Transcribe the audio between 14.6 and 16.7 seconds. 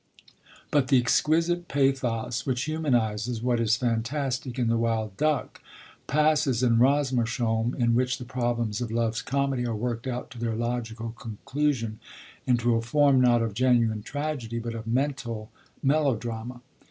of mental melodrama.